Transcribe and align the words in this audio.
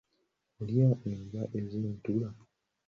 Olya 0.61 0.87
enva 1.09 1.43
z'entula? 1.71 2.29